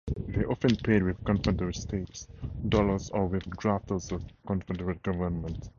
[0.29, 2.27] They often paid with Confederate States
[2.67, 5.69] dollars or with drafts on the Confederate government.